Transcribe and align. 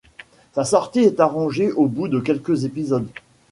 Sa 0.53 0.63
sortie 0.65 1.01
est 1.03 1.19
arrangée 1.19 1.71
au 1.71 1.85
bout 1.85 2.07
de 2.07 2.19
quelques 2.19 2.65
épisodes. 2.65 3.05